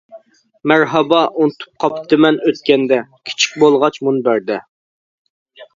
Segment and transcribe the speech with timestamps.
[0.71, 3.01] مەرھابا ئۇنتۇپ قاپتىمەن ئۆتكەندە،
[3.31, 4.63] كىچىك بولغاچ مۇنبەردە.